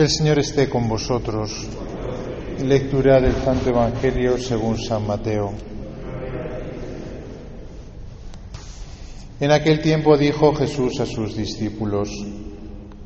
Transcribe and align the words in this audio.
El 0.00 0.08
Señor 0.08 0.38
esté 0.38 0.66
con 0.66 0.88
vosotros. 0.88 1.68
Lectura 2.64 3.20
del 3.20 3.34
Santo 3.34 3.68
Evangelio 3.68 4.38
según 4.38 4.78
San 4.78 5.06
Mateo. 5.06 5.52
En 9.38 9.50
aquel 9.50 9.82
tiempo 9.82 10.16
dijo 10.16 10.54
Jesús 10.54 11.00
a 11.00 11.04
sus 11.04 11.36
discípulos, 11.36 12.08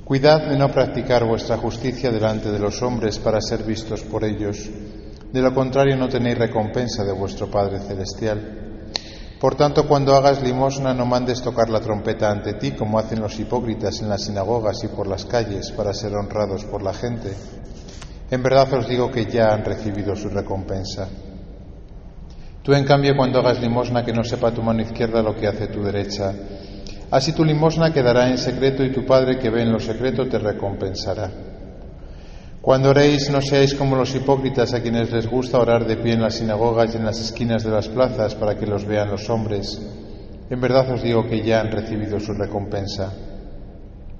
Cuidad 0.04 0.48
de 0.48 0.56
no 0.56 0.70
practicar 0.70 1.26
vuestra 1.26 1.56
justicia 1.56 2.12
delante 2.12 2.52
de 2.52 2.60
los 2.60 2.80
hombres 2.80 3.18
para 3.18 3.40
ser 3.40 3.64
vistos 3.64 4.02
por 4.04 4.22
ellos. 4.22 4.70
De 5.32 5.42
lo 5.42 5.52
contrario 5.52 5.96
no 5.96 6.08
tenéis 6.08 6.38
recompensa 6.38 7.02
de 7.02 7.12
vuestro 7.12 7.50
Padre 7.50 7.80
Celestial. 7.80 8.63
Por 9.44 9.56
tanto, 9.56 9.86
cuando 9.86 10.14
hagas 10.14 10.42
limosna, 10.42 10.94
no 10.94 11.04
mandes 11.04 11.42
tocar 11.42 11.68
la 11.68 11.78
trompeta 11.78 12.30
ante 12.30 12.54
ti, 12.54 12.70
como 12.70 12.98
hacen 12.98 13.20
los 13.20 13.38
hipócritas 13.38 14.00
en 14.00 14.08
las 14.08 14.24
sinagogas 14.24 14.82
y 14.84 14.88
por 14.88 15.06
las 15.06 15.26
calles, 15.26 15.70
para 15.72 15.92
ser 15.92 16.14
honrados 16.14 16.64
por 16.64 16.82
la 16.82 16.94
gente. 16.94 17.30
En 18.30 18.42
verdad 18.42 18.72
os 18.72 18.88
digo 18.88 19.10
que 19.10 19.26
ya 19.26 19.52
han 19.52 19.62
recibido 19.62 20.16
su 20.16 20.30
recompensa. 20.30 21.10
Tú, 22.62 22.72
en 22.72 22.86
cambio, 22.86 23.14
cuando 23.18 23.40
hagas 23.40 23.60
limosna, 23.60 24.02
que 24.02 24.14
no 24.14 24.24
sepa 24.24 24.50
tu 24.50 24.62
mano 24.62 24.80
izquierda 24.80 25.22
lo 25.22 25.36
que 25.36 25.46
hace 25.46 25.66
tu 25.66 25.82
derecha. 25.82 26.32
Así 27.10 27.32
tu 27.32 27.44
limosna 27.44 27.92
quedará 27.92 28.30
en 28.30 28.38
secreto 28.38 28.82
y 28.82 28.92
tu 28.92 29.04
Padre 29.04 29.38
que 29.38 29.50
ve 29.50 29.60
en 29.60 29.72
lo 29.72 29.78
secreto 29.78 30.26
te 30.26 30.38
recompensará. 30.38 31.53
Cuando 32.64 32.96
oréis, 32.96 33.28
no 33.28 33.42
seáis 33.42 33.74
como 33.74 33.94
los 33.94 34.14
hipócritas 34.14 34.72
a 34.72 34.80
quienes 34.80 35.12
les 35.12 35.28
gusta 35.28 35.60
orar 35.60 35.86
de 35.86 35.98
pie 35.98 36.14
en 36.14 36.22
las 36.22 36.36
sinagogas 36.36 36.94
y 36.94 36.96
en 36.96 37.04
las 37.04 37.20
esquinas 37.20 37.62
de 37.62 37.70
las 37.70 37.88
plazas 37.88 38.34
para 38.36 38.56
que 38.56 38.64
los 38.64 38.86
vean 38.86 39.10
los 39.10 39.28
hombres. 39.28 39.78
En 40.48 40.58
verdad 40.62 40.90
os 40.90 41.02
digo 41.02 41.28
que 41.28 41.42
ya 41.42 41.60
han 41.60 41.70
recibido 41.70 42.18
su 42.18 42.32
recompensa. 42.32 43.12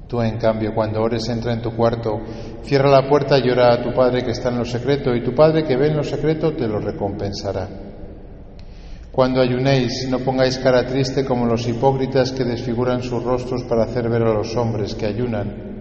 Tú, 0.07 0.21
en 0.21 0.37
cambio, 0.37 0.75
cuando 0.75 1.01
ores, 1.01 1.27
entra 1.31 1.55
en 1.55 1.63
tu 1.63 1.75
cuarto, 1.75 2.21
cierra 2.63 2.91
la 2.91 3.09
puerta 3.09 3.39
y 3.39 3.49
ora 3.49 3.73
a 3.73 3.83
tu 3.83 3.95
Padre 3.95 4.23
que 4.23 4.33
está 4.33 4.51
en 4.51 4.59
lo 4.59 4.67
secreto, 4.67 5.15
y 5.15 5.25
tu 5.25 5.35
Padre 5.35 5.65
que 5.65 5.79
ve 5.79 5.87
en 5.87 5.97
lo 5.97 6.05
secreto 6.05 6.53
te 6.53 6.69
lo 6.69 6.81
recompensará. 6.81 7.67
Cuando 9.11 9.41
ayunéis, 9.41 10.07
no 10.11 10.19
pongáis 10.19 10.59
cara 10.59 10.85
triste 10.85 11.25
como 11.25 11.47
los 11.47 11.67
hipócritas 11.67 12.33
que 12.33 12.45
desfiguran 12.45 13.03
sus 13.03 13.25
rostros 13.25 13.63
para 13.63 13.85
hacer 13.85 14.11
ver 14.11 14.25
a 14.25 14.35
los 14.35 14.55
hombres 14.55 14.95
que 14.95 15.07
ayunan 15.07 15.74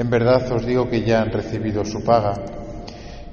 en 0.00 0.08
verdad 0.08 0.50
os 0.50 0.64
digo 0.64 0.88
que 0.88 1.02
ya 1.02 1.20
han 1.20 1.30
recibido 1.30 1.84
su 1.84 2.02
paga. 2.02 2.32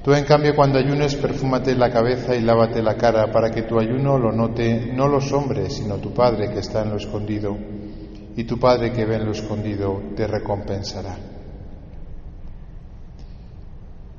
Tú, 0.04 0.12
en 0.12 0.26
cambio, 0.26 0.54
cuando 0.54 0.78
ayunes, 0.78 1.14
perfúmate 1.16 1.74
la 1.74 1.90
cabeza 1.90 2.36
y 2.36 2.42
lávate 2.42 2.82
la 2.82 2.94
cara, 2.94 3.32
para 3.32 3.50
que 3.50 3.62
tu 3.62 3.78
ayuno 3.78 4.18
lo 4.18 4.32
note 4.32 4.92
no 4.92 5.08
los 5.08 5.32
hombres, 5.32 5.72
sino 5.72 5.96
tu 5.96 6.12
Padre 6.12 6.50
que 6.50 6.58
está 6.58 6.82
en 6.82 6.90
lo 6.90 6.96
escondido. 6.96 7.56
Y 8.36 8.44
tu 8.44 8.58
Padre 8.60 8.92
que 8.92 9.06
ve 9.06 9.16
en 9.16 9.24
lo 9.24 9.32
escondido 9.32 9.98
te 10.14 10.26
recompensará. 10.26 11.16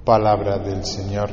Palabra 0.03 0.57
del 0.57 0.83
Señor. 0.83 1.29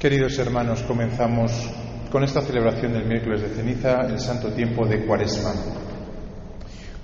Queridos 0.00 0.36
hermanos, 0.40 0.82
comenzamos 0.82 1.70
con 2.10 2.24
esta 2.24 2.40
celebración 2.40 2.92
del 2.92 3.06
miércoles 3.06 3.40
de 3.42 3.48
ceniza, 3.50 4.00
el 4.00 4.18
santo 4.18 4.52
tiempo 4.52 4.84
de 4.84 5.06
Cuaresma. 5.06 5.52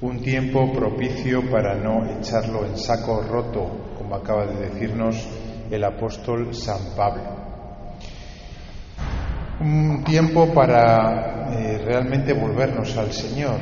Un 0.01 0.21
tiempo 0.21 0.73
propicio 0.73 1.49
para 1.49 1.77
no 1.77 2.05
echarlo 2.19 2.67
en 2.67 2.77
saco 2.77 3.23
roto, 3.23 3.95
como 3.97 4.17
acaba 4.17 4.47
de 4.47 4.69
decirnos 4.69 5.27
el 5.71 5.84
apóstol 5.84 6.53
San 6.53 6.97
Pablo. 6.97 7.23
Un 9.61 10.03
tiempo 10.05 10.53
para 10.53 11.53
eh, 11.53 11.79
realmente 11.79 12.33
volvernos 12.33 12.97
al 12.97 13.12
Señor, 13.12 13.59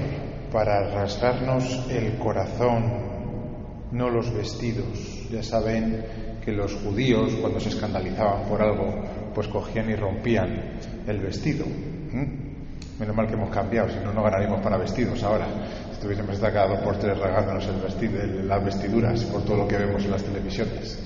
para 0.50 0.88
rasgarnos 0.94 1.86
el 1.90 2.18
corazón, 2.18 3.90
no 3.92 4.08
los 4.08 4.32
vestidos. 4.32 5.28
Ya 5.30 5.42
saben 5.42 6.40
que 6.42 6.52
los 6.52 6.74
judíos, 6.74 7.34
cuando 7.40 7.60
se 7.60 7.68
escandalizaban 7.68 8.48
por 8.48 8.60
algo, 8.60 9.23
pues 9.34 9.48
cogían 9.48 9.90
y 9.90 9.96
rompían 9.96 10.78
el 11.06 11.18
vestido. 11.18 11.66
Menos 12.98 13.16
mal 13.16 13.26
que 13.26 13.34
hemos 13.34 13.50
cambiado, 13.50 13.90
si 13.90 13.96
no, 14.04 14.12
no 14.12 14.22
ganaríamos 14.22 14.60
para 14.60 14.76
vestidos 14.76 15.22
ahora. 15.22 15.46
Si 15.92 16.00
tuviésemos 16.00 16.36
estar 16.36 16.52
cada 16.52 16.68
dos 16.68 16.78
por 16.78 16.96
tres 16.96 17.18
regándonos 17.18 17.66
el 17.66 17.80
vestido, 17.80 18.22
las 18.44 18.64
vestiduras 18.64 19.24
por 19.24 19.42
todo 19.44 19.58
lo 19.58 19.68
que 19.68 19.76
vemos 19.76 20.04
en 20.04 20.10
las 20.12 20.22
televisiones. 20.22 20.98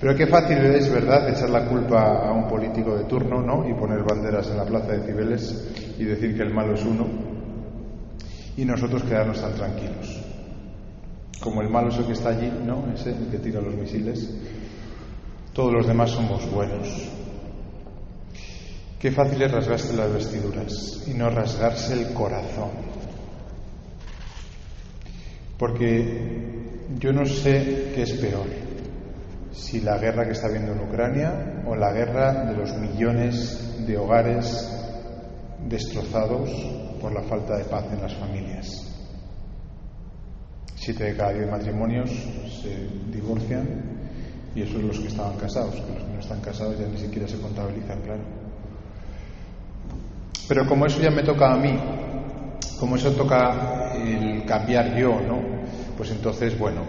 Pero 0.00 0.14
qué 0.14 0.26
fácil 0.26 0.58
es, 0.58 0.92
¿verdad?, 0.92 1.28
echar 1.30 1.48
la 1.48 1.64
culpa 1.64 2.28
a 2.28 2.32
un 2.32 2.48
político 2.48 2.96
de 2.96 3.04
turno, 3.04 3.40
¿no? 3.40 3.66
Y 3.68 3.72
poner 3.72 4.02
banderas 4.02 4.50
en 4.50 4.58
la 4.58 4.64
plaza 4.64 4.92
de 4.92 5.06
Cibeles 5.06 5.94
y 5.98 6.04
decir 6.04 6.36
que 6.36 6.42
el 6.42 6.52
malo 6.52 6.74
es 6.74 6.84
uno 6.84 7.06
y 8.56 8.64
nosotros 8.64 9.02
quedarnos 9.04 9.40
tan 9.40 9.54
tranquilos. 9.54 10.22
Como 11.40 11.62
el 11.62 11.68
malo 11.68 11.88
es 11.88 11.98
el 11.98 12.06
que 12.06 12.12
está 12.12 12.30
allí, 12.30 12.50
¿no? 12.64 12.92
Ese 12.92 13.10
el 13.10 13.28
que 13.30 13.38
tira 13.38 13.60
los 13.60 13.74
misiles. 13.74 14.34
Todos 15.52 15.72
los 15.72 15.86
demás 15.86 16.10
somos 16.10 16.50
buenos. 16.50 17.15
Qué 18.98 19.10
fácil 19.10 19.42
es 19.42 19.52
rasgarse 19.52 19.94
las 19.94 20.12
vestiduras 20.12 21.04
y 21.06 21.12
no 21.12 21.28
rasgarse 21.28 21.92
el 21.92 22.14
corazón. 22.14 22.70
Porque 25.58 26.86
yo 26.98 27.12
no 27.12 27.26
sé 27.26 27.92
qué 27.94 28.02
es 28.02 28.12
peor, 28.14 28.46
si 29.52 29.80
la 29.80 29.98
guerra 29.98 30.24
que 30.24 30.32
está 30.32 30.46
habiendo 30.46 30.72
en 30.72 30.80
Ucrania 30.80 31.62
o 31.66 31.74
la 31.74 31.92
guerra 31.92 32.44
de 32.44 32.56
los 32.56 32.74
millones 32.76 33.86
de 33.86 33.98
hogares 33.98 34.66
destrozados 35.68 36.50
por 37.00 37.12
la 37.12 37.22
falta 37.22 37.56
de 37.56 37.64
paz 37.64 37.84
en 37.92 38.00
las 38.00 38.14
familias. 38.14 38.66
Siete 40.74 41.04
de 41.04 41.16
cada 41.16 41.32
diez 41.32 41.50
matrimonios 41.50 42.10
se 42.62 42.88
divorcian 43.10 43.66
y 44.54 44.62
eso 44.62 44.78
es 44.78 44.84
los 44.84 45.00
que 45.00 45.08
estaban 45.08 45.36
casados, 45.36 45.74
que 45.74 45.92
los 45.92 46.02
que 46.02 46.12
no 46.12 46.20
están 46.20 46.40
casados 46.40 46.78
ya 46.78 46.86
ni 46.86 46.96
siquiera 46.96 47.28
se 47.28 47.38
contabilizan, 47.38 48.00
claro. 48.02 48.45
Pero 50.48 50.66
como 50.66 50.86
eso 50.86 51.00
ya 51.00 51.10
me 51.10 51.22
toca 51.22 51.52
a 51.52 51.56
mí, 51.56 51.76
como 52.78 52.96
eso 52.96 53.12
toca 53.12 53.92
el 53.94 54.44
cambiar 54.44 54.96
yo, 54.96 55.20
¿no? 55.20 55.40
Pues 55.96 56.10
entonces, 56.10 56.56
bueno, 56.58 56.82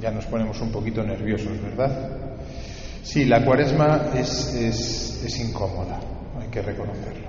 ya 0.00 0.10
nos 0.10 0.26
ponemos 0.26 0.60
un 0.60 0.70
poquito 0.70 1.02
nerviosos, 1.02 1.60
¿verdad? 1.60 2.08
Sí, 3.02 3.24
la 3.24 3.44
cuaresma 3.44 4.10
es, 4.14 4.54
es, 4.54 5.22
es 5.24 5.40
incómoda, 5.40 6.00
hay 6.40 6.48
que 6.48 6.62
reconocerlo. 6.62 7.26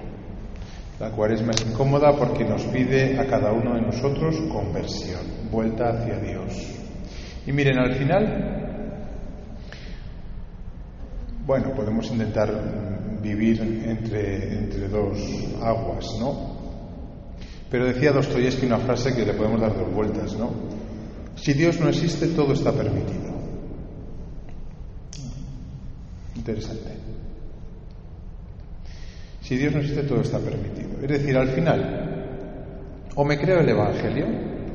La 0.99 1.11
cuaresma 1.11 1.51
es 1.51 1.61
incómoda 1.61 2.15
porque 2.17 2.43
nos 2.43 2.63
pide 2.63 3.19
a 3.19 3.27
cada 3.27 3.51
uno 3.51 3.75
de 3.75 3.81
nosotros 3.81 4.35
conversión, 4.51 5.21
vuelta 5.51 5.89
hacia 5.89 6.17
Dios. 6.17 6.53
Y 7.45 7.51
miren, 7.51 7.79
al 7.79 7.93
final, 7.93 8.57
bueno, 11.45 11.71
podemos 11.75 12.09
intentar 12.11 12.96
vivir 13.21 13.61
entre, 13.61 14.53
entre 14.53 14.87
dos 14.87 15.17
aguas, 15.61 16.05
¿no? 16.19 16.57
Pero 17.69 17.85
decía 17.85 18.11
Dostoyevsky 18.11 18.65
una 18.65 18.79
frase 18.79 19.13
que 19.13 19.25
le 19.25 19.33
podemos 19.33 19.59
dar 19.59 19.77
dos 19.77 19.93
vueltas, 19.93 20.35
¿no? 20.37 20.51
Si 21.35 21.53
Dios 21.53 21.79
no 21.79 21.89
existe, 21.89 22.27
todo 22.27 22.53
está 22.53 22.71
permitido. 22.71 23.35
Interesante. 26.35 26.91
Si 29.41 29.55
Dios 29.57 29.73
no 29.73 29.79
existe, 29.79 30.03
todo 30.03 30.21
está 30.21 30.39
permitido. 30.39 30.99
Es 31.01 31.07
decir, 31.07 31.37
al 31.37 31.49
final, 31.49 32.17
o 33.15 33.23
me 33.23 33.37
creo 33.37 33.59
el 33.59 33.69
Evangelio 33.69 34.27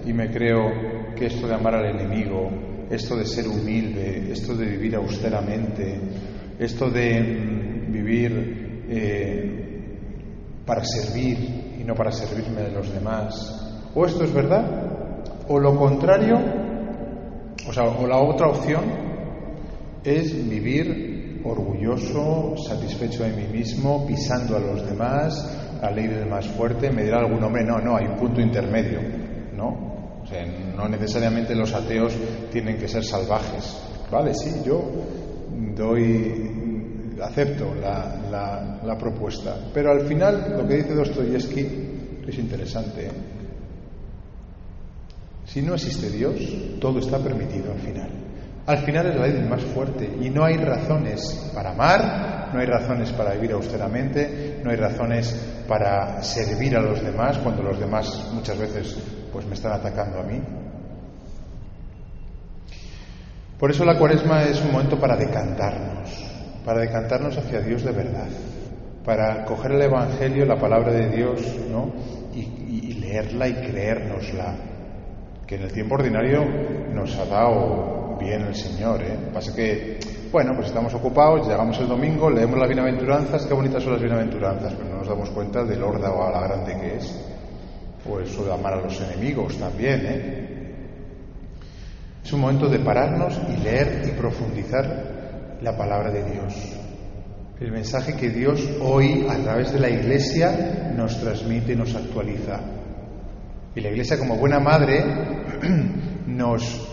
y 0.05 0.13
me 0.13 0.31
creo 0.31 1.15
que 1.17 1.27
esto 1.27 1.47
de 1.47 1.55
amar 1.55 1.75
al 1.75 1.87
enemigo, 1.87 2.51
esto 2.91 3.17
de 3.17 3.25
ser 3.25 3.49
humilde, 3.49 4.33
esto 4.33 4.55
de 4.55 4.67
vivir 4.67 4.97
austeramente, 4.97 6.01
esto 6.59 6.91
de 6.91 7.62
vivir 8.03 8.85
eh, 8.89 9.73
para 10.67 10.85
servir 10.85 11.79
y 11.81 11.85
no 11.85 11.95
para 11.95 12.13
servirme 12.13 12.63
de 12.63 12.73
los 12.73 12.93
demás. 12.93 13.91
O 13.95 14.07
esto 14.07 14.25
es 14.25 14.33
verdad, 14.33 15.35
o 15.49 15.59
lo 15.59 15.77
contrario, 15.77 16.39
o 17.69 17.73
sea, 17.73 17.85
o 17.85 18.07
la 18.07 18.19
otra 18.19 18.49
opción 18.49 18.85
es 20.05 20.49
vivir 20.49 21.43
orgulloso, 21.45 22.55
satisfecho 22.57 23.25
de 23.25 23.33
mí 23.33 23.47
mismo, 23.53 24.07
pisando 24.07 24.57
a 24.57 24.61
los 24.61 24.87
demás, 24.89 25.79
la 25.81 25.91
ley 25.91 26.07
del 26.07 26.27
más 26.27 26.47
fuerte, 26.47 26.91
me 26.91 27.03
dirá 27.03 27.19
algún 27.19 27.43
hombre, 27.43 27.65
no, 27.65 27.79
no, 27.79 27.97
hay 27.97 28.07
un 28.07 28.17
punto 28.17 28.41
intermedio, 28.41 29.01
¿no? 29.55 29.93
No 30.77 30.89
necesariamente 30.89 31.55
los 31.55 31.75
ateos 31.75 32.17
tienen 32.51 32.79
que 32.79 32.89
ser 32.89 33.05
salvajes. 33.05 33.77
Vale, 34.11 34.33
sí, 34.35 34.63
yo 34.65 34.83
doy 35.75 36.62
acepto 37.23 37.75
la, 37.75 38.97
propuesta. 38.99 39.57
Pero 39.73 39.93
al 39.93 40.07
final 40.07 40.55
lo 40.57 40.67
que 40.67 40.77
dice 40.77 40.95
Dostoyevsky 40.95 41.69
es 42.27 42.39
interesante. 42.39 43.11
Si 45.45 45.61
no 45.63 45.75
existe 45.75 46.11
Dios, 46.11 46.37
todo 46.81 46.99
está 46.99 47.19
permitido 47.19 47.73
al 47.73 47.79
final. 47.79 48.11
Al 48.65 48.79
final 48.79 49.07
es 49.07 49.17
la 49.17 49.27
ley 49.27 49.49
más 49.49 49.63
fuerte 49.63 50.09
y 50.21 50.31
no 50.31 50.45
hay 50.45 50.57
razones 50.57 51.51
para 51.53 51.73
amar, 51.73 52.51
no 52.53 52.61
hay 52.61 52.67
razones 52.67 53.11
para 53.11 53.35
vivir 53.35 53.53
austeramente, 53.53 54.61
no 54.63 54.71
hay 54.71 54.77
razones 54.77 55.35
para 55.67 56.23
servir 56.23 56.77
a 56.77 56.81
los 56.81 57.03
demás 57.03 57.39
cuando 57.39 57.63
los 57.63 57.79
demás 57.81 58.31
muchas 58.33 58.57
veces 58.59 58.97
pues 59.33 59.47
me 59.47 59.55
están 59.55 59.73
atacando 59.73 60.21
a 60.21 60.23
mí. 60.23 60.41
Por 63.59 63.71
eso 63.71 63.85
la 63.85 63.97
cuaresma 63.97 64.43
es 64.43 64.61
un 64.61 64.73
momento 64.73 64.99
para 64.99 65.17
decantarnos, 65.17 66.11
para 66.65 66.81
decantarnos 66.81 67.37
hacia 67.37 67.61
Dios 67.61 67.83
de 67.85 67.93
verdad, 67.93 68.29
para 69.05 69.45
coger 69.45 69.73
el 69.73 69.83
Evangelio, 69.83 70.45
la 70.45 70.59
palabra 70.59 70.93
de 70.93 71.09
Dios, 71.09 71.41
¿no? 71.71 71.93
y, 72.35 72.95
leerla 72.95 73.49
y 73.49 73.55
creérnosla, 73.55 74.55
que 75.47 75.57
en 75.57 75.63
el 75.63 75.73
tiempo 75.73 75.97
ordinario 75.97 76.45
nos 76.95 77.15
ha 77.19 77.27
dado 77.27 78.17
bien 78.19 78.43
el 78.43 78.55
Señor. 78.55 79.03
¿eh? 79.03 79.19
Pasa 79.33 79.55
que, 79.55 79.99
bueno, 80.31 80.53
pues 80.55 80.69
estamos 80.69 80.95
ocupados, 80.95 81.47
llegamos 81.47 81.79
el 81.79 81.89
domingo, 81.89 82.31
leemos 82.31 82.59
las 82.59 82.69
bienaventuranzas, 82.69 83.45
qué 83.45 83.53
bonitas 83.53 83.83
son 83.83 83.93
las 83.93 84.03
bienaventuranzas, 84.03 84.73
pero 84.75 84.89
no 84.89 84.99
nos 84.99 85.09
damos 85.09 85.31
cuenta 85.31 85.65
del 85.65 85.83
horda 85.83 86.11
o 86.11 86.27
a 86.27 86.31
la 86.31 86.41
grande 86.41 86.75
que 86.81 86.97
es. 86.97 87.29
O 88.09 88.19
de 88.19 88.53
amar 88.53 88.75
a 88.75 88.81
los 88.83 89.01
enemigos 89.01 89.57
también, 89.59 90.03
¿eh? 90.05 90.53
Es 92.25 92.33
un 92.33 92.41
momento 92.41 92.69
de 92.69 92.79
pararnos 92.79 93.41
y 93.49 93.63
leer 93.63 94.03
y 94.07 94.11
profundizar 94.13 95.12
la 95.63 95.77
palabra 95.77 96.11
de 96.11 96.25
Dios. 96.25 96.55
El 97.61 97.71
mensaje 97.71 98.15
que 98.17 98.31
Dios 98.31 98.69
hoy, 98.81 99.27
a 99.29 99.37
través 99.37 99.73
de 99.73 99.79
la 99.79 99.89
Iglesia, 99.89 100.93
nos 100.97 101.21
transmite 101.21 101.73
y 101.73 101.77
nos 101.77 101.95
actualiza. 101.95 102.61
Y 103.75 103.81
la 103.81 103.91
Iglesia, 103.91 104.19
como 104.19 104.37
buena 104.37 104.59
madre, 104.59 105.05
nos, 106.27 106.89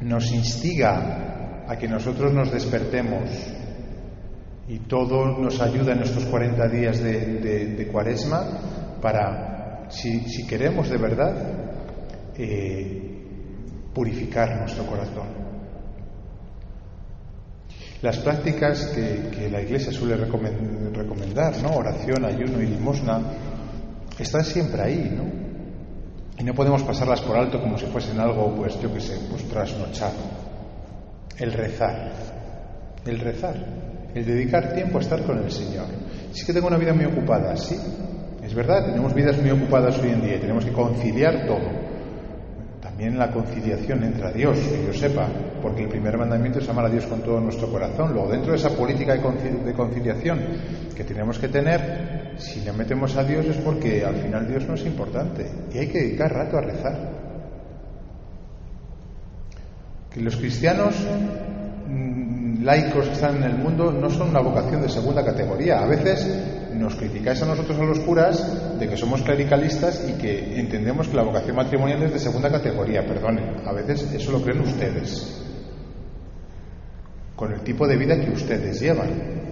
nos 0.00 0.32
instiga 0.32 1.64
a 1.66 1.76
que 1.76 1.88
nosotros 1.88 2.32
nos 2.32 2.52
despertemos 2.52 3.28
y 4.68 4.78
todo 4.80 5.38
nos 5.38 5.60
ayuda 5.60 5.92
en 5.92 6.02
estos 6.02 6.24
40 6.26 6.68
días 6.68 7.02
de, 7.02 7.88
cuaresma 7.90 8.98
para, 9.00 9.90
si, 9.90 10.46
queremos 10.46 10.88
de 10.88 10.96
verdad, 10.96 11.34
eh, 12.36 13.02
purificar 13.92 14.60
nuestro 14.60 14.86
corazón. 14.86 15.41
Las 18.02 18.18
prácticas 18.18 18.86
que, 18.86 19.48
la 19.48 19.62
Iglesia 19.62 19.92
suele 19.92 20.16
recomendar, 20.16 21.56
¿no? 21.62 21.76
oración, 21.76 22.24
ayuno 22.24 22.60
y 22.60 22.66
limosna, 22.66 23.20
están 24.18 24.44
siempre 24.44 24.82
ahí, 24.82 25.16
¿no? 25.16 25.22
Y 26.36 26.42
no 26.42 26.52
podemos 26.52 26.82
pasarlas 26.82 27.20
por 27.20 27.36
alto 27.36 27.60
como 27.60 27.78
si 27.78 27.86
fuesen 27.86 28.18
algo, 28.18 28.56
pues 28.56 28.80
yo 28.80 28.92
que 28.92 29.00
sé, 29.00 29.20
pues 29.30 29.48
trasnochado. 29.48 30.18
El 31.38 31.52
rezar, 31.52 32.10
el 33.06 33.20
rezar, 33.20 33.54
el 34.12 34.26
dedicar 34.26 34.74
tiempo 34.74 34.98
a 34.98 35.00
estar 35.00 35.22
con 35.22 35.38
el 35.38 35.50
Señor. 35.52 35.86
Sí 36.32 36.44
que 36.44 36.52
tengo 36.52 36.66
una 36.66 36.78
vida 36.78 36.92
muy 36.92 37.04
ocupada, 37.04 37.56
sí, 37.56 37.76
es 38.42 38.52
verdad, 38.52 38.84
tenemos 38.84 39.14
vidas 39.14 39.40
muy 39.40 39.50
ocupadas 39.50 39.96
hoy 40.00 40.10
en 40.10 40.22
día 40.22 40.36
y 40.36 40.40
tenemos 40.40 40.64
que 40.64 40.72
conciliar 40.72 41.46
todo 41.46 41.81
en 43.04 43.18
la 43.18 43.30
conciliación 43.30 44.04
entra 44.04 44.32
Dios, 44.32 44.58
que 44.58 44.86
yo 44.86 44.92
sepa, 44.92 45.28
porque 45.60 45.82
el 45.82 45.88
primer 45.88 46.16
mandamiento 46.16 46.58
es 46.58 46.68
amar 46.68 46.86
a 46.86 46.88
Dios 46.88 47.06
con 47.06 47.20
todo 47.22 47.40
nuestro 47.40 47.70
corazón. 47.70 48.12
Luego, 48.12 48.30
dentro 48.30 48.52
de 48.52 48.58
esa 48.58 48.70
política 48.70 49.14
de 49.14 49.72
conciliación 49.74 50.40
que 50.94 51.04
tenemos 51.04 51.38
que 51.38 51.48
tener, 51.48 52.34
si 52.36 52.60
le 52.60 52.72
metemos 52.72 53.16
a 53.16 53.24
Dios 53.24 53.46
es 53.46 53.56
porque 53.58 54.04
al 54.04 54.16
final 54.16 54.48
Dios 54.48 54.66
no 54.66 54.74
es 54.74 54.84
importante 54.86 55.50
y 55.72 55.78
hay 55.78 55.88
que 55.88 55.98
dedicar 55.98 56.32
rato 56.32 56.58
a 56.58 56.60
rezar. 56.60 57.22
Que 60.10 60.20
los 60.20 60.36
cristianos 60.36 60.94
mm, 61.88 62.62
laicos 62.62 63.06
que 63.06 63.14
están 63.14 63.36
en 63.36 63.44
el 63.44 63.54
mundo 63.56 63.90
no 63.92 64.10
son 64.10 64.30
una 64.30 64.40
vocación 64.40 64.82
de 64.82 64.88
segunda 64.88 65.24
categoría. 65.24 65.80
A 65.80 65.86
veces 65.86 66.61
nos 66.82 66.96
criticáis 66.96 67.40
a 67.42 67.46
nosotros 67.46 67.78
a 67.78 67.84
los 67.84 68.00
curas 68.00 68.78
de 68.78 68.88
que 68.88 68.96
somos 68.96 69.22
clericalistas 69.22 70.04
y 70.08 70.14
que 70.14 70.58
entendemos 70.58 71.08
que 71.08 71.16
la 71.16 71.22
vocación 71.22 71.56
matrimonial 71.56 72.02
es 72.02 72.12
de 72.12 72.18
segunda 72.18 72.50
categoría. 72.50 73.06
Perdonen, 73.06 73.62
a 73.64 73.72
veces 73.72 74.12
eso 74.12 74.32
lo 74.32 74.42
creen 74.42 74.60
ustedes, 74.60 75.42
con 77.36 77.52
el 77.52 77.60
tipo 77.60 77.86
de 77.86 77.96
vida 77.96 78.20
que 78.20 78.30
ustedes 78.30 78.80
llevan. 78.80 79.42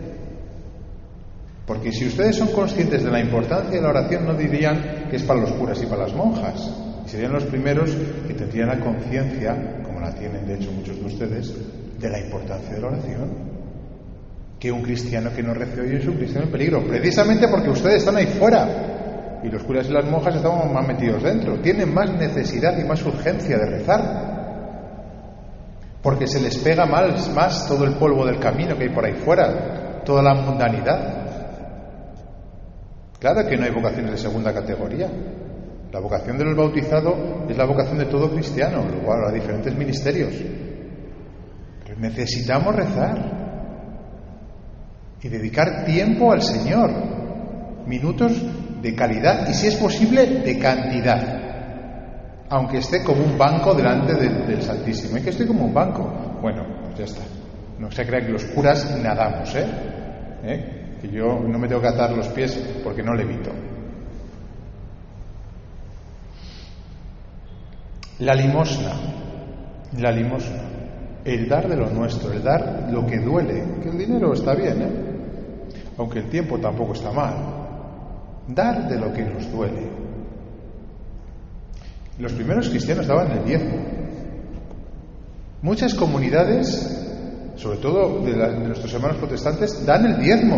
Porque 1.66 1.92
si 1.92 2.06
ustedes 2.06 2.34
son 2.34 2.48
conscientes 2.48 3.04
de 3.04 3.10
la 3.10 3.20
importancia 3.20 3.76
de 3.76 3.82
la 3.82 3.90
oración, 3.90 4.26
no 4.26 4.34
dirían 4.34 5.06
que 5.08 5.16
es 5.16 5.22
para 5.22 5.40
los 5.40 5.52
curas 5.52 5.80
y 5.80 5.86
para 5.86 6.02
las 6.02 6.14
monjas. 6.14 6.68
Serían 7.06 7.32
los 7.32 7.44
primeros 7.44 7.96
que 8.26 8.34
tendrían 8.34 8.68
la 8.68 8.80
conciencia, 8.80 9.82
como 9.84 10.00
la 10.00 10.12
tienen 10.12 10.46
de 10.46 10.56
hecho 10.56 10.72
muchos 10.72 10.98
de 10.98 11.06
ustedes, 11.06 11.54
de 11.98 12.08
la 12.08 12.18
importancia 12.18 12.74
de 12.74 12.80
la 12.80 12.88
oración 12.88 13.49
que 14.60 14.70
un 14.70 14.82
cristiano 14.82 15.30
que 15.34 15.42
no 15.42 15.54
recibe 15.54 15.88
hoy 15.88 15.96
es 15.96 16.06
un 16.06 16.16
cristiano 16.16 16.44
en 16.44 16.52
peligro, 16.52 16.86
precisamente 16.86 17.48
porque 17.48 17.70
ustedes 17.70 17.96
están 17.96 18.16
ahí 18.16 18.26
fuera 18.26 19.40
y 19.42 19.48
los 19.48 19.62
curas 19.62 19.88
y 19.88 19.92
las 19.92 20.04
monjas 20.04 20.36
estamos 20.36 20.70
más 20.70 20.86
metidos 20.86 21.22
dentro. 21.22 21.58
Tienen 21.60 21.94
más 21.94 22.12
necesidad 22.12 22.78
y 22.78 22.84
más 22.84 23.02
urgencia 23.06 23.56
de 23.56 23.64
rezar, 23.64 24.30
porque 26.02 26.26
se 26.26 26.40
les 26.40 26.58
pega 26.58 26.84
más, 26.84 27.34
más 27.34 27.66
todo 27.66 27.84
el 27.84 27.94
polvo 27.94 28.26
del 28.26 28.38
camino 28.38 28.76
que 28.76 28.84
hay 28.84 28.90
por 28.90 29.06
ahí 29.06 29.14
fuera, 29.14 30.02
toda 30.04 30.22
la 30.22 30.34
mundanidad. 30.34 31.16
Claro 33.18 33.48
que 33.48 33.56
no 33.56 33.64
hay 33.64 33.70
vocaciones 33.70 34.10
de 34.12 34.18
segunda 34.18 34.52
categoría. 34.52 35.08
La 35.90 36.00
vocación 36.00 36.36
del 36.36 36.54
bautizado 36.54 37.46
es 37.48 37.56
la 37.56 37.64
vocación 37.64 37.96
de 37.98 38.04
todo 38.06 38.30
cristiano, 38.30 38.84
igual 38.94 39.24
a 39.26 39.32
diferentes 39.32 39.74
ministerios. 39.74 40.34
Pero 41.82 41.98
necesitamos 41.98 42.76
rezar 42.76 43.39
y 45.22 45.28
dedicar 45.28 45.84
tiempo 45.84 46.32
al 46.32 46.42
Señor, 46.42 46.90
minutos 47.86 48.32
de 48.80 48.94
calidad 48.94 49.48
y 49.48 49.54
si 49.54 49.66
es 49.66 49.76
posible 49.76 50.26
de 50.26 50.58
cantidad, 50.58 51.40
aunque 52.48 52.78
esté 52.78 53.04
como 53.04 53.22
un 53.22 53.38
banco 53.38 53.74
delante 53.74 54.14
del, 54.14 54.62
Santísimo. 54.62 55.16
¿Y 55.16 55.22
que 55.22 55.30
esté 55.30 55.46
como 55.46 55.64
un 55.64 55.74
banco? 55.74 56.38
Bueno, 56.40 56.64
pues 56.84 56.98
ya 56.98 57.04
está. 57.04 57.22
No 57.78 57.90
se 57.90 58.04
crea 58.04 58.20
que 58.26 58.32
los 58.32 58.44
curas 58.46 58.98
nadamos, 59.00 59.54
¿eh? 59.54 59.66
¿eh? 60.42 60.96
Que 61.00 61.08
yo 61.08 61.38
no 61.38 61.58
me 61.58 61.68
tengo 61.68 61.80
que 61.80 61.88
atar 61.88 62.10
los 62.12 62.28
pies 62.28 62.56
porque 62.82 63.02
no 63.02 63.14
levito. 63.14 63.50
La 68.18 68.34
limosna, 68.34 68.92
la 69.98 70.10
limosna, 70.10 70.62
el 71.24 71.48
dar 71.48 71.68
de 71.68 71.76
lo 71.76 71.88
nuestro, 71.88 72.32
el 72.32 72.42
dar 72.42 72.88
lo 72.90 73.06
que 73.06 73.18
duele, 73.18 73.64
que 73.82 73.88
el 73.88 73.96
dinero 73.96 74.34
está 74.34 74.54
bien, 74.54 74.82
¿eh? 74.82 75.09
Aunque 76.00 76.20
el 76.20 76.30
tiempo 76.30 76.58
tampoco 76.58 76.94
está 76.94 77.12
mal. 77.12 77.34
Dar 78.48 78.88
de 78.88 78.98
lo 78.98 79.12
que 79.12 79.22
nos 79.22 79.52
duele. 79.52 79.86
Los 82.18 82.32
primeros 82.32 82.70
cristianos 82.70 83.06
daban 83.06 83.30
el 83.32 83.44
diezmo. 83.44 83.76
Muchas 85.60 85.92
comunidades, 85.92 87.52
sobre 87.56 87.76
todo 87.80 88.22
de, 88.22 88.34
nuestros 88.34 88.94
hermanos 88.94 89.18
protestantes, 89.18 89.84
dan 89.84 90.06
el 90.06 90.18
diezmo 90.18 90.56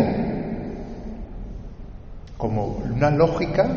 como 2.37 2.77
una 2.77 3.09
lógica 3.09 3.67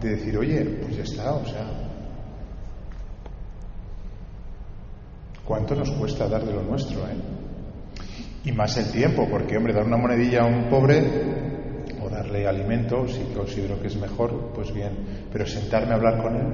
de 0.00 0.16
decir, 0.16 0.36
oye, 0.36 0.64
pues 0.82 0.96
ya 0.96 1.04
está, 1.04 1.32
o 1.32 1.46
sea, 1.46 1.64
¿cuánto 5.44 5.76
nos 5.76 5.92
cuesta 5.92 6.26
dar 6.28 6.44
de 6.44 6.54
lo 6.54 6.62
nuestro? 6.62 6.98
Eh? 7.02 7.37
Y 8.48 8.52
más 8.52 8.78
el 8.78 8.90
tiempo, 8.90 9.28
porque, 9.30 9.58
hombre, 9.58 9.74
dar 9.74 9.84
una 9.84 9.98
monedilla 9.98 10.40
a 10.40 10.46
un 10.46 10.70
pobre 10.70 11.02
o 12.02 12.08
darle 12.08 12.46
alimento, 12.46 13.06
si 13.06 13.22
considero 13.36 13.78
que 13.78 13.88
es 13.88 13.96
mejor, 13.96 14.52
pues 14.54 14.72
bien. 14.72 15.26
Pero 15.30 15.44
sentarme 15.44 15.92
a 15.92 15.96
hablar 15.96 16.22
con 16.22 16.34
él 16.34 16.46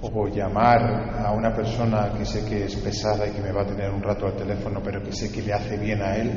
o 0.00 0.28
llamar 0.28 1.20
a 1.26 1.30
una 1.32 1.54
persona 1.54 2.10
que 2.16 2.24
sé 2.24 2.46
que 2.48 2.64
es 2.64 2.76
pesada 2.76 3.26
y 3.26 3.32
que 3.32 3.42
me 3.42 3.52
va 3.52 3.62
a 3.62 3.66
tener 3.66 3.90
un 3.90 4.02
rato 4.02 4.26
al 4.26 4.34
teléfono, 4.34 4.80
pero 4.82 5.02
que 5.02 5.12
sé 5.12 5.30
que 5.30 5.42
le 5.42 5.52
hace 5.52 5.76
bien 5.76 6.00
a 6.00 6.16
él. 6.16 6.30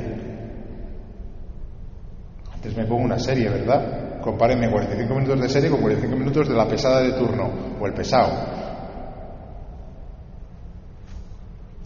Antes 2.52 2.76
me 2.76 2.84
pongo 2.84 3.04
una 3.04 3.18
serie, 3.18 3.48
¿verdad? 3.48 4.20
Compárenme 4.20 4.70
45 4.70 5.14
minutos 5.14 5.40
de 5.40 5.48
serie 5.48 5.70
con 5.70 5.80
45 5.80 6.14
minutos 6.14 6.46
de 6.46 6.54
la 6.54 6.68
pesada 6.68 7.00
de 7.00 7.12
turno 7.12 7.78
o 7.80 7.86
el 7.86 7.94
pesado. 7.94 8.32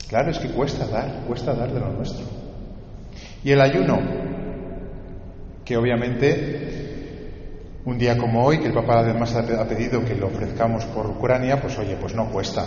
Claro, 0.08 0.30
es 0.32 0.38
que 0.40 0.50
cuesta 0.50 0.84
dar, 0.88 1.24
cuesta 1.28 1.54
dar 1.54 1.72
de 1.72 1.78
lo 1.78 1.88
nuestro. 1.92 2.41
Y 3.44 3.50
el 3.50 3.60
ayuno, 3.60 3.98
que 5.64 5.76
obviamente 5.76 6.72
un 7.84 7.98
día 7.98 8.16
como 8.16 8.44
hoy, 8.44 8.60
que 8.60 8.68
el 8.68 8.72
Papa 8.72 9.00
además 9.00 9.34
ha 9.34 9.66
pedido 9.66 10.04
que 10.04 10.14
lo 10.14 10.28
ofrezcamos 10.28 10.84
por 10.86 11.06
Ucrania, 11.06 11.60
pues 11.60 11.76
oye, 11.78 11.96
pues 12.00 12.14
no 12.14 12.30
cuesta. 12.30 12.66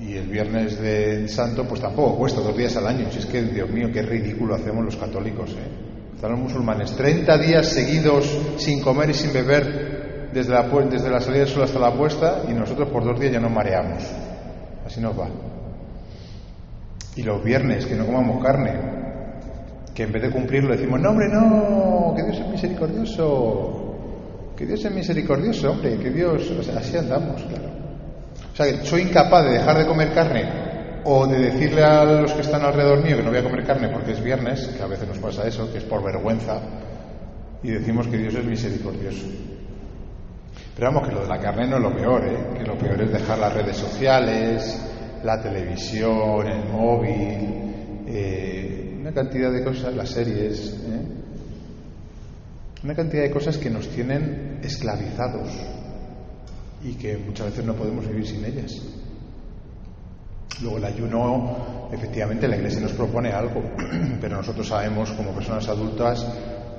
Y 0.00 0.16
el 0.16 0.26
viernes 0.26 0.80
del 0.80 1.28
Santo, 1.28 1.64
pues 1.64 1.80
tampoco 1.80 2.16
cuesta, 2.16 2.40
dos 2.40 2.56
días 2.56 2.76
al 2.76 2.88
año. 2.88 3.10
Si 3.12 3.20
es 3.20 3.26
que, 3.26 3.42
Dios 3.42 3.70
mío, 3.70 3.90
qué 3.92 4.02
ridículo 4.02 4.56
hacemos 4.56 4.84
los 4.84 4.96
católicos, 4.96 5.50
¿eh? 5.52 6.14
Están 6.14 6.32
los 6.32 6.40
musulmanes 6.40 6.92
30 6.96 7.38
días 7.38 7.68
seguidos 7.68 8.38
sin 8.56 8.80
comer 8.80 9.10
y 9.10 9.14
sin 9.14 9.32
beber 9.32 10.30
desde 10.32 10.52
la, 10.52 10.62
desde 10.62 11.10
la 11.10 11.20
salida 11.20 11.44
del 11.44 11.48
sol 11.48 11.62
hasta 11.62 11.78
la 11.78 11.92
puesta 11.92 12.42
y 12.48 12.52
nosotros 12.52 12.88
por 12.88 13.04
dos 13.04 13.20
días 13.20 13.32
ya 13.32 13.40
nos 13.40 13.52
mareamos. 13.52 14.02
Así 14.84 15.00
nos 15.00 15.18
va. 15.18 15.28
Y 17.16 17.22
los 17.22 17.42
viernes, 17.44 17.86
que 17.86 17.94
no 17.94 18.06
comamos 18.06 18.42
carne, 18.42 19.03
que 19.94 20.02
en 20.02 20.12
vez 20.12 20.22
de 20.22 20.30
cumplirlo 20.30 20.74
decimos, 20.74 21.00
no, 21.00 21.10
hombre, 21.10 21.28
no, 21.28 22.12
que 22.16 22.24
Dios 22.24 22.40
es 22.40 22.48
misericordioso, 22.48 23.94
que 24.56 24.66
Dios 24.66 24.84
es 24.84 24.92
misericordioso, 24.92 25.70
hombre, 25.70 25.96
que 25.98 26.10
Dios, 26.10 26.50
o 26.50 26.62
sea, 26.62 26.78
así 26.78 26.96
andamos, 26.96 27.42
claro. 27.42 27.70
O 28.52 28.56
sea, 28.56 28.84
soy 28.84 29.02
incapaz 29.02 29.44
de 29.44 29.52
dejar 29.52 29.78
de 29.78 29.86
comer 29.86 30.12
carne 30.12 30.64
o 31.04 31.26
de 31.26 31.38
decirle 31.38 31.82
a 31.82 32.04
los 32.04 32.32
que 32.32 32.40
están 32.40 32.62
alrededor 32.62 33.04
mío 33.04 33.16
que 33.16 33.22
no 33.22 33.30
voy 33.30 33.38
a 33.38 33.42
comer 33.42 33.64
carne 33.64 33.88
porque 33.88 34.12
es 34.12 34.22
viernes, 34.22 34.66
que 34.76 34.82
a 34.82 34.86
veces 34.86 35.06
nos 35.06 35.18
pasa 35.18 35.46
eso, 35.46 35.70
que 35.70 35.78
es 35.78 35.84
por 35.84 36.02
vergüenza, 36.02 36.60
y 37.62 37.70
decimos 37.70 38.06
que 38.08 38.16
Dios 38.16 38.34
es 38.34 38.44
misericordioso. 38.44 39.26
Pero 40.74 40.92
vamos, 40.92 41.08
que 41.08 41.14
lo 41.14 41.22
de 41.22 41.28
la 41.28 41.38
carne 41.38 41.68
no 41.68 41.76
es 41.76 41.82
lo 41.82 41.94
peor, 41.94 42.24
¿eh? 42.26 42.58
que 42.58 42.64
lo 42.64 42.76
peor 42.76 43.00
es 43.00 43.12
dejar 43.12 43.38
las 43.38 43.54
redes 43.54 43.76
sociales, 43.76 44.80
la 45.22 45.40
televisión, 45.40 46.46
el 46.46 46.68
móvil, 46.68 48.04
eh, 48.06 48.63
una 49.04 49.12
cantidad 49.12 49.52
de 49.52 49.62
cosas, 49.62 49.94
las 49.94 50.08
series, 50.08 50.72
¿eh? 50.72 51.02
una 52.84 52.94
cantidad 52.94 53.22
de 53.22 53.30
cosas 53.30 53.58
que 53.58 53.68
nos 53.68 53.86
tienen 53.88 54.60
esclavizados 54.62 55.50
y 56.82 56.94
que 56.94 57.18
muchas 57.18 57.48
veces 57.48 57.66
no 57.66 57.74
podemos 57.74 58.08
vivir 58.08 58.26
sin 58.26 58.42
ellas. 58.46 58.72
Luego 60.62 60.78
el 60.78 60.86
ayuno, 60.86 61.88
efectivamente 61.92 62.48
la 62.48 62.56
Iglesia 62.56 62.80
nos 62.80 62.92
propone 62.92 63.30
algo, 63.30 63.62
pero 64.22 64.38
nosotros 64.38 64.68
sabemos 64.68 65.12
como 65.12 65.32
personas 65.32 65.68
adultas 65.68 66.26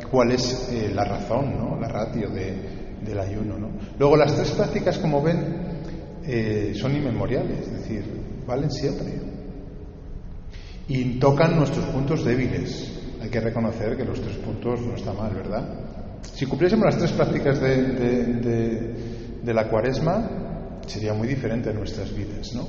cuál 0.10 0.32
es 0.32 0.70
eh, 0.72 0.92
la 0.96 1.06
razón, 1.06 1.56
¿no? 1.60 1.80
la 1.80 1.90
ratio 1.90 2.32
del 2.32 3.20
ayuno. 3.20 3.60
¿no? 3.60 3.70
Luego 4.00 4.18
las 4.18 4.34
tres 4.34 4.50
prácticas, 4.50 4.98
como 4.98 5.22
ven, 5.22 5.58
eh, 6.26 6.74
son 6.76 6.96
inmemoriales, 6.96 7.68
es 7.68 7.72
decir, 7.72 8.04
valen 8.48 8.72
siempre. 8.72 9.35
Y 10.88 11.20
tocan 11.20 11.56
nuestros 11.56 11.86
puntos 11.86 12.24
débiles. 12.24 12.92
Hay 13.22 13.30
que 13.30 13.40
reconocer 13.40 13.98
que 13.98 14.06
los 14.06 14.22
tres 14.22 14.38
puntos 14.38 14.82
no 14.82 14.96
está 14.96 15.14
mal, 15.14 15.34
¿verdad? 15.34 15.68
Si 16.34 16.46
cumpliésemos 16.46 16.86
las 16.86 16.98
tres 16.98 17.12
prácticas 17.12 17.60
de, 17.62 19.54
la 19.54 19.68
cuaresma, 19.70 20.80
sería 20.86 21.14
muy 21.14 21.28
diferente 21.28 21.70
en 21.70 21.78
nuestras 21.78 22.14
vidas, 22.16 22.54
¿no? 22.54 22.68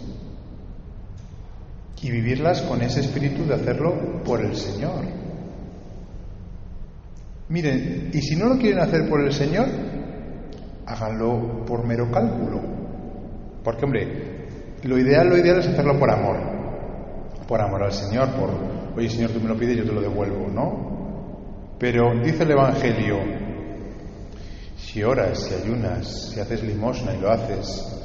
Y 2.02 2.10
vivirlas 2.10 2.62
con 2.62 2.80
ese 2.82 3.00
espíritu 3.00 3.44
de 3.44 3.54
hacerlo 3.54 4.22
por 4.22 4.44
el 4.44 4.54
Señor. 4.54 5.04
Miren, 7.48 8.10
y 8.12 8.20
si 8.20 8.36
no 8.36 8.46
lo 8.46 8.58
quieren 8.58 8.80
hacer 8.80 9.08
por 9.08 9.20
el 9.22 9.32
Señor, 9.32 9.66
háganlo 10.86 11.64
por 11.64 11.84
mero 11.86 12.10
cálculo. 12.10 12.60
Porque, 13.64 13.84
hombre, 13.84 14.46
lo 14.84 14.98
ideal, 14.98 15.28
lo 15.28 15.36
ideal 15.36 15.58
es 15.58 15.66
hacerlo 15.66 15.98
por 15.98 16.10
amor. 16.10 16.55
Por 17.46 17.60
amor 17.60 17.84
al 17.84 17.92
Señor, 17.92 18.30
por, 18.30 18.50
oye 18.96 19.08
Señor, 19.08 19.30
tú 19.30 19.40
me 19.40 19.48
lo 19.48 19.56
pides, 19.56 19.76
yo 19.76 19.84
te 19.84 19.92
lo 19.92 20.00
devuelvo, 20.00 20.48
¿no? 20.48 21.76
Pero 21.78 22.12
dice 22.22 22.42
el 22.42 22.50
Evangelio, 22.52 23.18
si 24.76 25.02
oras, 25.02 25.38
si 25.38 25.54
ayunas, 25.54 26.30
si 26.30 26.40
haces 26.40 26.62
limosna 26.64 27.14
y 27.14 27.20
lo 27.20 27.30
haces 27.30 27.96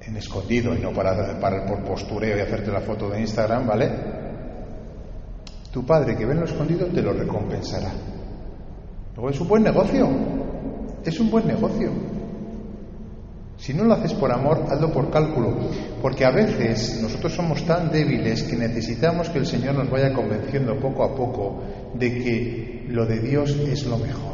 en 0.00 0.16
escondido 0.16 0.74
y 0.74 0.80
no 0.80 0.92
para, 0.92 1.38
para 1.38 1.64
por 1.64 1.84
postureo 1.84 2.36
y 2.36 2.40
hacerte 2.40 2.70
la 2.70 2.80
foto 2.80 3.08
de 3.08 3.20
Instagram, 3.20 3.66
¿vale? 3.66 3.90
Tu 5.70 5.86
padre 5.86 6.16
que 6.16 6.26
ve 6.26 6.32
en 6.32 6.40
lo 6.40 6.46
escondido 6.46 6.86
te 6.88 7.00
lo 7.00 7.12
recompensará. 7.12 7.92
Luego 9.14 9.30
es 9.30 9.40
un 9.40 9.48
buen 9.48 9.62
negocio, 9.62 10.08
es 11.04 11.18
un 11.20 11.30
buen 11.30 11.46
negocio. 11.46 11.90
Si 13.62 13.72
no 13.72 13.84
lo 13.84 13.94
haces 13.94 14.12
por 14.14 14.32
amor, 14.32 14.64
hazlo 14.68 14.92
por 14.92 15.08
cálculo, 15.08 15.56
porque 16.02 16.24
a 16.24 16.32
veces 16.32 16.98
nosotros 17.00 17.32
somos 17.32 17.64
tan 17.64 17.92
débiles 17.92 18.42
que 18.42 18.56
necesitamos 18.56 19.30
que 19.30 19.38
el 19.38 19.46
Señor 19.46 19.76
nos 19.76 19.88
vaya 19.88 20.12
convenciendo 20.12 20.80
poco 20.80 21.04
a 21.04 21.14
poco 21.14 21.62
de 21.94 22.12
que 22.12 22.86
lo 22.88 23.06
de 23.06 23.20
Dios 23.20 23.56
es 23.70 23.86
lo 23.86 23.98
mejor. 23.98 24.32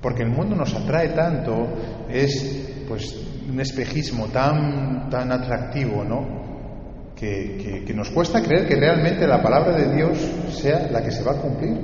Porque 0.00 0.22
el 0.22 0.30
mundo 0.30 0.56
nos 0.56 0.74
atrae 0.74 1.10
tanto, 1.10 1.68
es 2.08 2.86
pues 2.88 3.14
un 3.46 3.60
espejismo 3.60 4.28
tan, 4.28 5.10
tan 5.10 5.30
atractivo, 5.30 6.02
¿no? 6.02 7.12
Que, 7.14 7.84
que 7.86 7.92
nos 7.92 8.08
cuesta 8.08 8.40
creer 8.40 8.66
que 8.66 8.76
realmente 8.76 9.26
la 9.26 9.42
palabra 9.42 9.76
de 9.76 9.94
Dios 9.94 10.16
sea 10.48 10.88
la 10.90 11.02
que 11.02 11.10
se 11.10 11.22
va 11.22 11.32
a 11.32 11.42
cumplir 11.42 11.76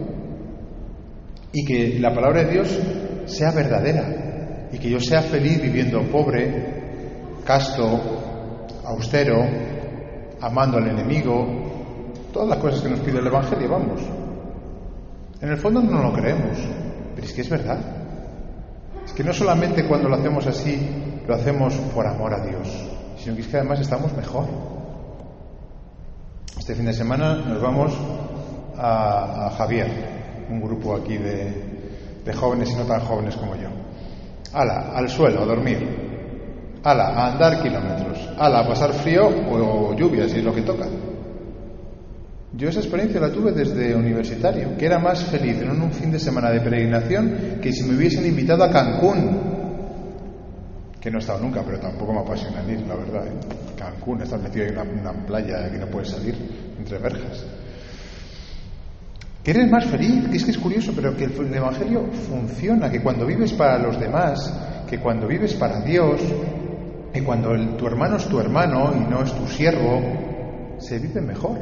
y 1.53 1.67
que 1.67 1.99
la 2.01 2.15
palabra 2.15 2.45
de 2.45 2.51
Dios 2.51 2.79
sea 3.27 3.51
verdadera 3.51 4.25
y 4.75 4.79
que 4.79 4.91
yo 4.91 4.99
sea 4.99 5.23
feliz 5.23 5.63
viviendo 5.63 6.03
pobre, 6.03 7.39
casto, 7.45 8.01
austero, 8.85 9.47
amando 10.41 10.79
al 10.79 10.89
enemigo, 10.89 11.47
todas 12.33 12.49
las 12.49 12.59
cosas 12.59 12.81
que 12.81 12.89
nos 12.89 12.99
pide 12.99 13.21
el 13.21 13.27
Evangelio, 13.29 13.71
vamos. 13.71 14.01
En 15.41 15.49
el 15.49 15.57
fondo 15.59 15.81
no 15.81 16.03
lo 16.03 16.13
creemos, 16.13 16.59
pero 17.15 17.25
es 17.25 17.33
que 17.33 17.43
es 17.43 17.49
verdad. 17.49 17.79
Es 19.05 19.13
que 19.13 19.23
no 19.23 19.33
solamente 19.33 19.87
cuando 19.87 20.09
lo 20.09 20.17
hacemos 20.17 20.45
así, 20.49 20.77
lo 21.25 21.35
hacemos 21.37 21.75
por 21.95 22.07
amor 22.07 22.35
a 22.35 22.45
Dios, 22.45 22.69
sino 23.17 23.37
que 23.37 23.43
es 23.43 23.47
que 23.49 23.59
además 23.59 23.79
estamos 23.79 24.13
mejor. 24.17 24.47
Este 26.59 26.75
fin 26.75 26.87
de 26.87 26.93
semana 26.93 27.37
nos 27.37 27.63
vamos 27.63 27.97
a, 28.77 29.53
Javier, 29.57 29.87
un 30.51 30.61
grupo 30.61 30.97
aquí 30.97 31.17
de, 31.17 32.33
jóvenes 32.35 32.71
y 32.73 32.75
no 32.75 32.85
tan 32.85 33.01
jóvenes 33.01 33.37
como 33.37 33.55
yo. 33.55 33.84
Ala, 34.53 34.93
al 34.95 35.09
suelo, 35.09 35.43
a 35.43 35.47
dormir. 35.47 35.79
Ala, 36.83 37.09
a 37.09 37.33
andar 37.33 37.63
kilómetros. 37.63 38.31
Ala, 38.39 38.61
a 38.61 38.69
pasar 38.69 38.93
frío 38.93 39.27
o 39.27 39.95
lluvia, 39.97 40.29
si 40.29 40.39
es 40.39 40.45
lo 40.45 40.55
que 40.55 40.63
toca. 40.63 40.87
Yo 42.57 42.69
esa 42.69 42.79
experiencia 42.81 43.21
la 43.21 43.31
tuve 43.31 43.51
desde 43.51 43.95
universitario, 43.95 44.77
que 44.77 44.87
era 44.87 44.99
más 44.99 45.25
feliz 45.25 45.61
en 45.61 45.71
un 45.71 45.91
fin 45.91 46.13
de 46.13 46.21
semana 46.21 46.51
de 46.51 46.61
peregrinación 46.61 47.59
que 47.61 47.73
si 47.73 47.83
me 47.83 47.97
hubiesen 47.97 48.25
invitado 48.27 48.63
a 48.63 48.71
Cancún, 48.71 49.41
que 51.01 51.11
no 51.11 51.19
he 51.19 51.21
estado 51.21 51.41
nunca, 51.41 51.63
pero 51.67 51.81
tampoco 51.81 52.13
me 52.13 52.21
apasiona 52.21 52.63
ir, 52.71 52.87
la 52.87 52.95
verdad. 52.95 53.27
¿eh? 53.27 53.33
Cancún, 53.77 54.23
estás 54.23 54.41
metido 54.41 54.67
en 54.67 54.79
una, 54.79 54.83
una 54.83 55.27
playa 55.27 55.69
que 55.69 55.79
no 55.79 55.87
puedes 55.87 56.11
salir 56.11 56.35
entre 56.79 56.99
verjas 56.99 57.45
que 59.45 59.51
eres 59.51 59.71
más 59.71 59.85
feliz, 59.85 60.27
que 60.31 60.39
es 60.39 60.45
que 60.45 60.53
es 60.53 60.59
curioso, 60.59 60.93
pero 60.97 61.15
que 61.15 61.25
el 61.25 61.55
Evangelio 61.55 62.07
funciona, 62.29 62.91
que 62.91 63.03
cuando 63.03 63.27
vives 63.27 63.53
para 63.53 63.79
los 63.79 64.01
demás, 64.01 64.51
que 64.89 64.99
cuando 64.99 65.27
vives 65.27 65.53
para 65.53 65.83
Dios, 65.83 66.23
y 67.13 67.21
cuando 67.21 67.51
tu 67.77 67.87
hermano 67.87 68.17
es 68.17 68.27
tu 68.27 68.41
hermano 68.41 68.93
y 68.97 69.01
no 69.01 69.23
es 69.23 69.33
tu 69.35 69.47
siervo, 69.47 70.01
se 70.79 70.99
vive 70.99 71.21
mejor, 71.21 71.59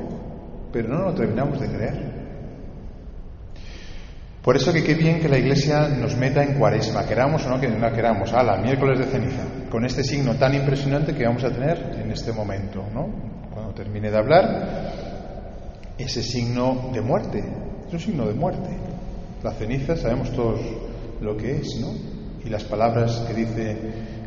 pero 0.73 0.89
no 0.89 1.07
lo 1.07 1.15
terminamos 1.15 1.61
de 1.61 1.67
creer. 1.67 2.23
Por 4.43 4.57
eso 4.57 4.73
que 4.73 4.85
qué 4.85 4.95
bien 4.95 5.21
que 5.21 5.29
la 5.29 5.39
Iglesia 5.39 5.89
nos 5.89 6.17
meta 6.17 6.43
en 6.43 6.55
cuaresma, 6.55 7.05
queramos 7.05 7.45
o 7.47 7.51
no 7.51 7.61
que 7.61 7.69
no 7.69 7.93
queramos, 7.93 8.33
a 8.33 8.45
la 8.45 8.59
miércoles 8.59 9.01
de 9.01 9.07
ceniza, 9.07 9.43
con 9.71 9.85
este 9.85 10.05
signo 10.05 10.37
tan 10.37 10.55
impresionante 10.55 11.15
que 11.15 11.25
vamos 11.25 11.43
a 11.43 11.51
tener 11.51 11.99
en 12.01 12.13
este 12.13 12.33
momento, 12.33 12.85
¿no? 12.95 13.09
Cuando 13.53 13.75
termine 13.75 14.11
de 14.11 14.17
hablar, 14.17 14.93
ese 15.99 16.23
signo 16.23 16.91
de 16.93 17.01
muerte, 17.01 17.45
es 17.97 18.07
un 18.07 18.13
signo 18.13 18.27
de 18.27 18.35
muerte. 18.35 18.71
La 19.43 19.53
ceniza 19.53 19.97
sabemos 19.97 20.31
todos 20.33 20.61
lo 21.21 21.37
que 21.37 21.59
es, 21.59 21.79
¿no? 21.81 21.93
Y 22.45 22.49
las 22.49 22.65
palabras 22.65 23.25
que 23.27 23.35
dice 23.35 23.77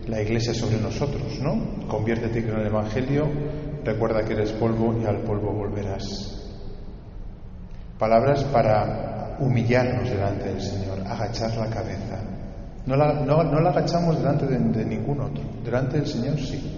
la 0.08 0.22
Iglesia 0.22 0.54
sobre 0.54 0.78
nosotros, 0.78 1.40
¿no? 1.42 1.88
Conviértete 1.88 2.40
en 2.40 2.50
el 2.60 2.68
Evangelio, 2.68 3.28
recuerda 3.84 4.24
que 4.24 4.34
eres 4.34 4.52
polvo 4.52 4.96
y 5.02 5.06
al 5.06 5.22
polvo 5.22 5.52
volverás. 5.52 6.44
Palabras 7.98 8.44
para 8.46 9.38
humillarnos 9.40 10.10
delante 10.10 10.50
del 10.50 10.62
Señor, 10.62 11.00
agachar 11.06 11.58
la 11.58 11.68
cabeza. 11.68 12.22
No 12.86 12.96
la, 12.96 13.14
no, 13.14 13.60
la 13.60 13.70
agachamos 13.72 14.20
delante 14.20 14.46
de, 14.46 14.60
de 14.60 14.86
ningún 14.86 15.22
otro, 15.22 15.44
delante 15.64 15.98
del 15.98 16.08
Señor 16.08 16.40
sí. 16.40 16.72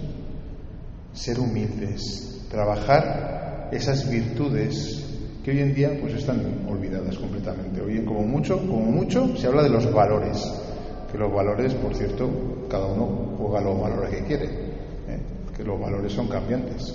Ser 1.12 1.40
humildes, 1.40 2.46
trabajar 2.50 3.70
esas 3.72 4.10
virtudes 4.10 5.07
que 5.48 5.52
hoy 5.52 5.62
en 5.62 5.74
día 5.74 5.98
pues 6.02 6.14
están 6.14 6.42
olvidadas 6.68 7.18
completamente. 7.18 7.80
Hoy 7.80 8.04
como 8.04 8.22
mucho, 8.24 8.58
como 8.58 8.92
mucho 8.92 9.34
se 9.38 9.48
habla 9.48 9.64
de 9.64 9.70
los 9.70 9.90
valores, 9.94 10.44
que 11.10 11.18
los 11.18 11.34
valores, 11.34 11.74
por 11.76 11.96
cierto, 11.96 12.68
cada 12.70 12.88
uno 12.88 13.34
juega 13.38 13.62
los 13.62 13.80
valores 13.80 14.10
que 14.10 14.26
quiere, 14.26 14.46
¿eh? 14.46 15.22
que 15.56 15.64
los 15.64 15.80
valores 15.80 16.12
son 16.12 16.28
cambiantes. 16.28 16.94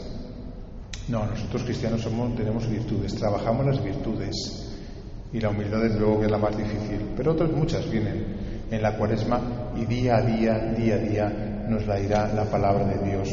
No, 1.08 1.24
nosotros 1.24 1.62
cristianos 1.62 2.02
somos, 2.02 2.36
tenemos 2.36 2.68
virtudes, 2.68 3.14
trabajamos 3.14 3.64
las 3.64 3.82
virtudes 3.82 4.76
y 5.32 5.40
la 5.40 5.48
humildad 5.48 5.86
es 5.86 5.98
luego 5.98 6.20
que 6.20 6.26
es 6.26 6.30
la 6.30 6.36
más 6.36 6.54
difícil, 6.54 7.00
pero 7.16 7.32
otras 7.32 7.50
muchas 7.52 7.90
vienen 7.90 8.36
en 8.70 8.82
la 8.82 8.98
cuaresma 8.98 9.72
y 9.80 9.86
día 9.86 10.16
a 10.16 10.20
día, 10.20 10.58
día 10.76 10.96
a 10.96 10.98
día 10.98 11.64
nos 11.70 11.86
la 11.86 11.98
irá 11.98 12.30
la 12.34 12.44
palabra 12.44 12.84
de 12.84 13.12
Dios 13.12 13.30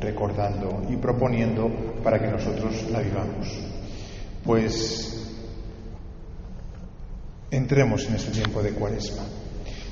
recordando 0.00 0.82
y 0.88 0.96
proponiendo 0.96 1.70
para 2.02 2.18
que 2.18 2.28
nosotros 2.28 2.88
la 2.90 3.00
vivamos. 3.00 3.81
Pues 4.44 5.30
entremos 7.50 8.06
en 8.06 8.14
ese 8.16 8.30
tiempo 8.30 8.62
de 8.62 8.72
cuaresma. 8.72 9.22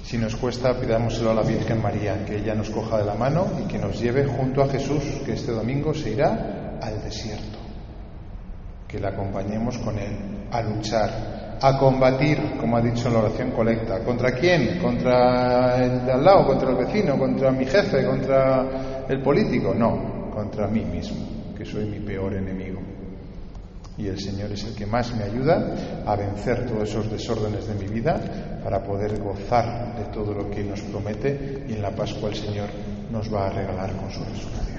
Si 0.02 0.18
nos 0.18 0.34
cuesta, 0.34 0.74
pidámoselo 0.80 1.30
a 1.30 1.34
la 1.34 1.42
Virgen 1.42 1.80
María, 1.80 2.24
que 2.24 2.38
ella 2.38 2.54
nos 2.54 2.70
coja 2.70 2.98
de 2.98 3.04
la 3.04 3.14
mano 3.14 3.46
y 3.62 3.68
que 3.68 3.78
nos 3.78 4.00
lleve 4.00 4.26
junto 4.26 4.62
a 4.62 4.68
Jesús, 4.68 5.02
que 5.24 5.34
este 5.34 5.52
domingo 5.52 5.94
se 5.94 6.10
irá 6.10 6.78
al 6.82 7.02
desierto. 7.04 7.58
que 8.90 8.98
le 8.98 9.06
acompañemos 9.06 9.78
con 9.78 9.96
Él 9.98 10.16
a 10.50 10.60
luchar, 10.62 11.58
a 11.62 11.78
combatir, 11.78 12.56
como 12.58 12.76
ha 12.76 12.80
dicho 12.80 13.06
en 13.06 13.14
la 13.14 13.20
oración 13.20 13.52
colecta. 13.52 14.02
¿Contra 14.02 14.32
quién? 14.32 14.80
¿Contra 14.80 15.76
el 15.76 16.04
de 16.04 16.12
al 16.12 16.24
lado? 16.24 16.46
¿Contra 16.46 16.70
el 16.70 16.76
vecino? 16.76 17.16
¿Contra 17.16 17.52
mi 17.52 17.66
jefe? 17.66 18.04
¿Contra 18.04 19.04
el 19.08 19.22
político? 19.22 19.72
No, 19.74 20.30
contra 20.34 20.66
mí 20.66 20.84
mismo, 20.84 21.24
que 21.56 21.64
soy 21.64 21.84
mi 21.84 22.00
peor 22.00 22.34
enemigo. 22.34 22.79
Y 24.00 24.08
el 24.08 24.18
Señor 24.18 24.50
es 24.52 24.64
el 24.64 24.74
que 24.74 24.86
más 24.86 25.14
me 25.14 25.24
ayuda 25.24 26.02
a 26.06 26.16
vencer 26.16 26.66
todos 26.66 26.88
esos 26.88 27.10
desórdenes 27.10 27.66
de 27.66 27.74
mi 27.74 27.86
vida 27.86 28.18
para 28.64 28.82
poder 28.82 29.20
gozar 29.20 29.94
de 29.94 30.04
todo 30.06 30.32
lo 30.32 30.50
que 30.50 30.64
nos 30.64 30.80
promete 30.80 31.64
y 31.68 31.74
en 31.74 31.82
la 31.82 31.94
Pascua 31.94 32.30
el 32.30 32.34
Señor 32.34 32.70
nos 33.12 33.32
va 33.32 33.48
a 33.48 33.50
regalar 33.50 33.94
con 33.96 34.10
su 34.10 34.24
resurrección. 34.24 34.69